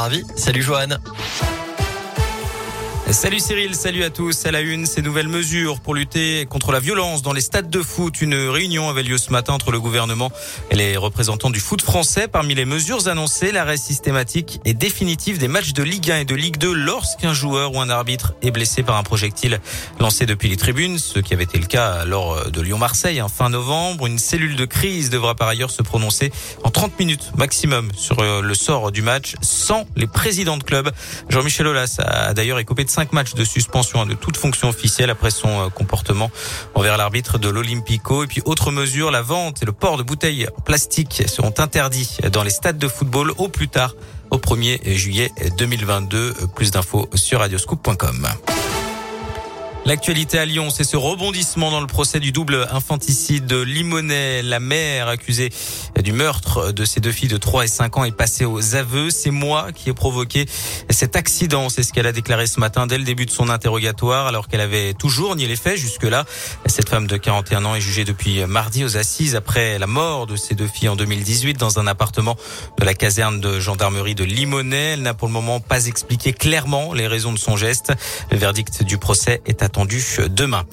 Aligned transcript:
Salut 0.00 0.64
Johan. 0.64 1.69
Salut 3.12 3.40
Cyril, 3.40 3.74
salut 3.74 4.04
à 4.04 4.10
tous. 4.10 4.46
À 4.46 4.52
la 4.52 4.60
une, 4.60 4.86
ces 4.86 5.02
nouvelles 5.02 5.26
mesures 5.26 5.80
pour 5.80 5.94
lutter 5.94 6.46
contre 6.46 6.70
la 6.70 6.78
violence 6.78 7.22
dans 7.22 7.32
les 7.32 7.40
stades 7.40 7.68
de 7.68 7.82
foot. 7.82 8.22
Une 8.22 8.34
réunion 8.34 8.88
avait 8.88 9.02
lieu 9.02 9.18
ce 9.18 9.32
matin 9.32 9.52
entre 9.52 9.72
le 9.72 9.80
gouvernement 9.80 10.30
et 10.70 10.76
les 10.76 10.96
représentants 10.96 11.50
du 11.50 11.58
foot 11.58 11.82
français. 11.82 12.28
Parmi 12.28 12.54
les 12.54 12.64
mesures 12.64 13.08
annoncées, 13.08 13.50
l'arrêt 13.50 13.78
systématique 13.78 14.60
et 14.64 14.74
définitif 14.74 15.38
des 15.38 15.48
matchs 15.48 15.72
de 15.72 15.82
Ligue 15.82 16.08
1 16.08 16.18
et 16.18 16.24
de 16.24 16.36
Ligue 16.36 16.56
2 16.58 16.72
lorsqu'un 16.72 17.34
joueur 17.34 17.74
ou 17.74 17.80
un 17.80 17.90
arbitre 17.90 18.34
est 18.42 18.52
blessé 18.52 18.84
par 18.84 18.96
un 18.96 19.02
projectile 19.02 19.60
lancé 19.98 20.24
depuis 20.24 20.48
les 20.48 20.56
tribunes, 20.56 20.98
ce 20.98 21.18
qui 21.18 21.34
avait 21.34 21.44
été 21.44 21.58
le 21.58 21.66
cas 21.66 22.04
lors 22.04 22.48
de 22.48 22.60
Lyon-Marseille 22.60 23.20
en 23.20 23.28
fin 23.28 23.48
novembre. 23.48 24.06
Une 24.06 24.18
cellule 24.18 24.54
de 24.54 24.64
crise 24.66 25.10
devra 25.10 25.34
par 25.34 25.48
ailleurs 25.48 25.72
se 25.72 25.82
prononcer 25.82 26.30
en 26.62 26.70
30 26.70 26.96
minutes 27.00 27.32
maximum 27.36 27.90
sur 27.96 28.20
euh, 28.20 28.40
le 28.40 28.54
sort 28.54 28.92
du 28.92 29.02
match 29.02 29.34
sans 29.42 29.84
les 29.96 30.06
présidents 30.06 30.58
de 30.58 30.62
club. 30.62 30.92
Jean-Michel 31.28 31.66
Aulas 31.66 31.96
a 31.98 32.34
d'ailleurs 32.34 32.60
écopé 32.60 32.84
de 32.84 32.90
cinq 33.00 33.14
matchs 33.14 33.32
de 33.32 33.44
suspension 33.44 34.04
de 34.04 34.12
toute 34.12 34.36
fonction 34.36 34.68
officielle 34.68 35.08
après 35.08 35.30
son 35.30 35.48
euh, 35.48 35.68
comportement 35.70 36.30
envers 36.74 36.98
l'arbitre 36.98 37.38
de 37.38 37.48
l'Olympico. 37.48 38.24
Et 38.24 38.26
puis 38.26 38.42
autre 38.44 38.70
mesure, 38.70 39.10
la 39.10 39.22
vente 39.22 39.62
et 39.62 39.64
le 39.64 39.72
port 39.72 39.96
de 39.96 40.02
bouteilles 40.02 40.46
en 40.54 40.60
plastique 40.60 41.22
seront 41.26 41.54
interdits 41.56 42.18
dans 42.30 42.42
les 42.42 42.50
stades 42.50 42.76
de 42.76 42.88
football 42.88 43.32
au 43.38 43.48
plus 43.48 43.68
tard 43.68 43.94
au 44.30 44.36
1er 44.36 44.86
juillet 44.92 45.32
2022. 45.56 46.34
Plus 46.54 46.72
d'infos 46.72 47.08
sur 47.14 47.38
radioscoop.com. 47.38 48.28
L'actualité 49.90 50.38
à 50.38 50.44
Lyon, 50.44 50.70
c'est 50.70 50.84
ce 50.84 50.96
rebondissement 50.96 51.72
dans 51.72 51.80
le 51.80 51.88
procès 51.88 52.20
du 52.20 52.30
double 52.30 52.68
infanticide 52.70 53.46
de 53.46 53.60
Limonest. 53.60 54.44
La 54.44 54.60
mère 54.60 55.08
accusée 55.08 55.50
du 56.00 56.12
meurtre 56.12 56.70
de 56.70 56.84
ses 56.84 57.00
deux 57.00 57.10
filles 57.10 57.28
de 57.28 57.36
3 57.36 57.64
et 57.64 57.66
5 57.66 57.96
ans 57.96 58.04
est 58.04 58.12
passée 58.12 58.44
aux 58.44 58.76
aveux. 58.76 59.10
C'est 59.10 59.32
moi 59.32 59.72
qui 59.72 59.90
ai 59.90 59.92
provoqué 59.92 60.46
cet 60.90 61.16
accident. 61.16 61.68
C'est 61.70 61.82
ce 61.82 61.92
qu'elle 61.92 62.06
a 62.06 62.12
déclaré 62.12 62.46
ce 62.46 62.60
matin 62.60 62.86
dès 62.86 62.98
le 62.98 63.04
début 63.04 63.26
de 63.26 63.32
son 63.32 63.48
interrogatoire, 63.48 64.28
alors 64.28 64.46
qu'elle 64.46 64.60
avait 64.60 64.94
toujours 64.94 65.34
nié 65.34 65.48
les 65.48 65.56
faits 65.56 65.76
jusque-là. 65.76 66.24
Cette 66.66 66.88
femme 66.88 67.08
de 67.08 67.16
41 67.16 67.64
ans 67.64 67.74
est 67.74 67.80
jugée 67.80 68.04
depuis 68.04 68.46
mardi 68.46 68.84
aux 68.84 68.96
assises 68.96 69.34
après 69.34 69.80
la 69.80 69.88
mort 69.88 70.28
de 70.28 70.36
ses 70.36 70.54
deux 70.54 70.68
filles 70.68 70.90
en 70.90 70.94
2018 70.94 71.58
dans 71.58 71.80
un 71.80 71.88
appartement 71.88 72.36
de 72.78 72.84
la 72.84 72.94
caserne 72.94 73.40
de 73.40 73.58
gendarmerie 73.58 74.14
de 74.14 74.22
Limonest. 74.22 74.98
Elle 74.98 75.02
n'a 75.02 75.14
pour 75.14 75.26
le 75.26 75.34
moment 75.34 75.58
pas 75.58 75.86
expliqué 75.86 76.32
clairement 76.32 76.92
les 76.92 77.08
raisons 77.08 77.32
de 77.32 77.40
son 77.40 77.56
geste. 77.56 77.92
Le 78.30 78.38
verdict 78.38 78.84
du 78.84 78.96
procès 78.96 79.42
est 79.46 79.64
attendu 79.64 79.79
demain. 79.84 80.64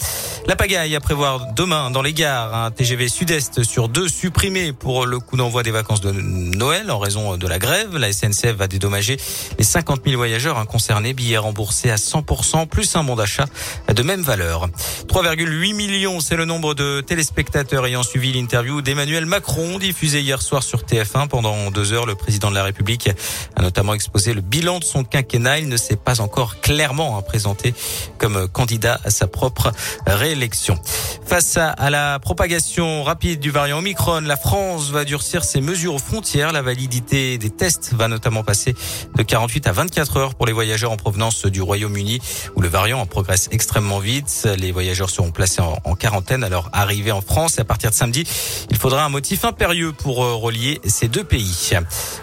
La 0.47 0.55
pagaille 0.55 0.95
à 0.95 0.99
prévoir 0.99 1.53
demain 1.53 1.91
dans 1.91 2.01
les 2.01 2.13
gares. 2.13 2.53
Un 2.53 2.71
TGV 2.71 3.07
Sud-Est 3.09 3.63
sur 3.63 3.89
deux 3.89 4.07
supprimé 4.07 4.73
pour 4.73 5.05
le 5.05 5.19
coup 5.19 5.37
d'envoi 5.37 5.63
des 5.63 5.71
vacances 5.71 6.01
de 6.01 6.11
Noël 6.11 6.91
en 6.91 6.99
raison 6.99 7.37
de 7.37 7.47
la 7.47 7.59
grève. 7.59 7.97
La 7.97 8.11
SNCF 8.11 8.55
va 8.55 8.67
dédommager 8.67 9.17
les 9.57 9.63
50 9.63 10.01
000 10.05 10.17
voyageurs 10.17 10.65
concernés. 10.67 11.13
Billets 11.13 11.37
remboursés 11.37 11.89
à 11.89 11.95
100% 11.95 12.67
plus 12.67 12.95
un 12.95 13.03
bon 13.03 13.15
d'achat 13.15 13.45
de 13.93 14.03
même 14.03 14.21
valeur. 14.21 14.67
3,8 15.07 15.73
millions, 15.73 16.19
c'est 16.19 16.35
le 16.35 16.45
nombre 16.45 16.73
de 16.73 17.01
téléspectateurs 17.01 17.85
ayant 17.85 18.03
suivi 18.03 18.31
l'interview 18.33 18.81
d'Emmanuel 18.81 19.25
Macron 19.25 19.79
diffusée 19.79 20.21
hier 20.21 20.41
soir 20.41 20.63
sur 20.63 20.83
TF1 20.83 21.27
pendant 21.27 21.71
deux 21.71 21.93
heures. 21.93 22.05
Le 22.05 22.15
président 22.15 22.49
de 22.49 22.55
la 22.55 22.63
République 22.63 23.09
a 23.55 23.61
notamment 23.61 23.93
exposé 23.93 24.33
le 24.33 24.41
bilan 24.41 24.79
de 24.79 24.83
son 24.83 25.03
quinquennat. 25.03 25.59
Il 25.59 25.69
ne 25.69 25.77
s'est 25.77 25.97
pas 25.97 26.21
encore 26.21 26.61
clairement 26.61 27.21
présenté 27.21 27.73
comme 28.17 28.47
candidat 28.47 28.86
à 28.87 29.09
sa 29.09 29.27
propre 29.27 29.71
réélection. 30.05 30.79
Face 31.27 31.57
à 31.57 31.89
la 31.89 32.19
propagation 32.19 33.03
rapide 33.03 33.41
du 33.41 33.51
variant 33.51 33.79
Omicron, 33.79 34.21
la 34.21 34.37
France 34.37 34.91
va 34.91 35.03
durcir 35.03 35.43
ses 35.43 35.59
mesures 35.59 35.95
aux 35.95 35.99
frontières. 35.99 36.53
La 36.53 36.61
validité 36.61 37.37
des 37.37 37.49
tests 37.49 37.93
va 37.93 38.07
notamment 38.07 38.43
passer 38.43 38.73
de 39.15 39.23
48 39.23 39.67
à 39.67 39.73
24 39.73 40.17
heures 40.17 40.35
pour 40.35 40.45
les 40.45 40.53
voyageurs 40.53 40.91
en 40.91 40.95
provenance 40.95 41.45
du 41.45 41.61
Royaume-Uni 41.61 42.21
où 42.55 42.61
le 42.61 42.69
variant 42.69 43.05
progresse 43.05 43.49
extrêmement 43.51 43.99
vite. 43.99 44.47
Les 44.57 44.71
voyageurs 44.71 45.09
seront 45.09 45.31
placés 45.31 45.61
en, 45.61 45.95
quarantaine 45.95 46.45
à 46.45 46.49
leur 46.49 46.69
arrivée 46.71 47.11
en 47.11 47.21
France. 47.21 47.57
Et 47.57 47.61
à 47.61 47.65
partir 47.65 47.89
de 47.89 47.95
samedi, 47.95 48.23
il 48.69 48.77
faudra 48.77 49.03
un 49.03 49.09
motif 49.09 49.43
impérieux 49.43 49.91
pour 49.91 50.23
euh, 50.23 50.35
relier 50.35 50.79
ces 50.85 51.07
deux 51.07 51.23
pays. 51.23 51.71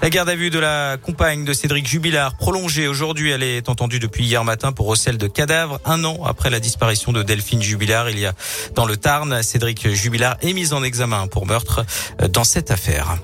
La 0.01 0.11
garde 0.11 0.31
à 0.31 0.35
vue 0.35 0.51
de 0.51 0.59
la 0.59 0.97
compagne 0.97 1.45
de 1.45 1.53
Cédric 1.53 1.87
Jubilard 1.87 2.37
prolongée 2.37 2.89
aujourd'hui. 2.89 3.31
Elle 3.31 3.43
est 3.43 3.69
entendue 3.69 3.99
depuis 3.99 4.25
hier 4.25 4.45
matin 4.45 4.73
pour 4.73 4.87
recel 4.87 5.19
de 5.19 5.27
cadavres 5.27 5.81
un 5.85 6.05
an 6.05 6.25
après 6.25 6.51
la 6.51 6.54
disparition 6.61 7.13
de 7.13 7.23
Delphine 7.23 7.63
Jubilard. 7.63 8.11
Il 8.11 8.19
y 8.19 8.27
a 8.27 8.35
dans 8.75 8.87
le 8.87 8.97
Tarn, 8.97 9.43
Cédric 9.43 9.89
Jubilard 9.93 10.37
est 10.43 10.53
mis 10.53 10.73
en 10.73 10.83
examen 10.83 11.27
pour 11.27 11.47
meurtre 11.47 11.85
dans 12.31 12.45
cette 12.45 12.71
affaire. 12.71 13.19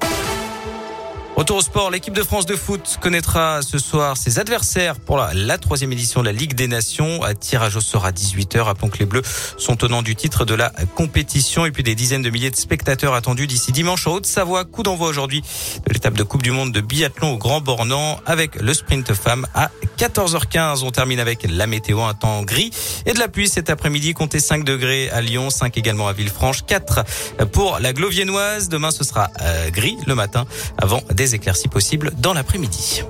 Retour 1.41 1.57
au 1.57 1.63
sport, 1.63 1.91
l'équipe 1.91 2.13
de 2.13 2.23
France 2.23 2.45
de 2.45 2.55
foot 2.55 2.99
connaîtra 3.01 3.63
ce 3.63 3.79
soir 3.79 4.19
ses 4.19 4.39
adversaires 4.39 5.01
pour 5.01 5.17
la, 5.17 5.57
troisième 5.57 5.91
édition 5.91 6.21
de 6.21 6.27
la 6.27 6.33
Ligue 6.33 6.53
des 6.53 6.69
Nations. 6.69 7.23
À 7.23 7.33
tirage 7.33 7.77
au 7.77 7.81
sort 7.81 8.05
à 8.05 8.13
18h. 8.13 8.61
Rappelons 8.61 8.91
que 8.91 8.99
les 8.99 9.07
Bleus 9.07 9.23
sont 9.57 9.75
tenants 9.75 10.03
du 10.03 10.15
titre 10.15 10.45
de 10.45 10.53
la 10.53 10.71
compétition 10.95 11.65
et 11.65 11.71
puis 11.71 11.83
des 11.83 11.95
dizaines 11.95 12.21
de 12.21 12.29
milliers 12.29 12.51
de 12.51 12.57
spectateurs 12.57 13.15
attendus 13.15 13.47
d'ici 13.47 13.73
dimanche 13.73 14.07
en 14.07 14.13
Haute-Savoie. 14.13 14.67
Coup 14.67 14.83
d'envoi 14.83 15.09
aujourd'hui 15.09 15.41
de 15.87 15.93
l'étape 15.95 16.13
de 16.13 16.25
Coupe 16.25 16.43
du 16.43 16.51
Monde 16.51 16.73
de 16.73 16.83
biathlon 16.83 17.33
au 17.33 17.39
Grand 17.39 17.63
Bornand 17.63 18.21
avec 18.27 18.57
le 18.57 18.75
sprint 18.75 19.15
femme 19.15 19.47
à 19.55 19.71
14h15. 20.01 20.83
On 20.83 20.91
termine 20.91 21.21
avec 21.21 21.47
la 21.47 21.67
météo, 21.67 22.01
un 22.01 22.15
temps 22.15 22.43
gris 22.43 22.71
et 23.05 23.13
de 23.13 23.19
la 23.19 23.29
pluie 23.29 23.51
cet 23.51 23.69
après-midi. 23.69 24.15
Comptez 24.15 24.41
5 24.41 24.65
degrés 24.65 25.11
à 25.11 25.21
Lyon, 25.21 25.51
5 25.51 25.77
également 25.77 26.09
à 26.09 26.15
Villefranche, 26.15 26.65
4 26.65 27.05
pour 27.53 27.79
la 27.81 27.93
Gloviennoise. 27.93 28.71
Demain, 28.71 28.93
ce 28.93 29.05
sera 29.05 29.29
euh, 29.43 29.69
gris 29.69 29.99
le 30.07 30.15
matin 30.15 30.47
avant 30.79 31.03
des 31.11 31.35
éclaircies 31.35 31.69
possibles 31.69 32.13
dans 32.17 32.33
l'après-midi. 32.33 33.03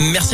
Merci. 0.00 0.30